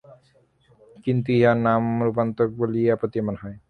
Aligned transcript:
কিন্তু 1.05 1.29
ইহা 1.31 1.51
নামরূপান্তক 1.65 2.49
বলিয়া 2.59 2.93
প্রতীয়মান 2.95 3.35
হয়। 3.43 3.57